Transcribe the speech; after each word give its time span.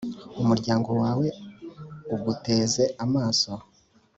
Umuryango 0.41 0.89
wawe 1.01 1.27
uguteze 2.15 2.83
amaso 3.03 3.51